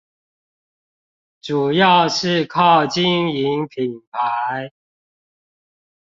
[1.41, 4.71] 主要是靠經營品牌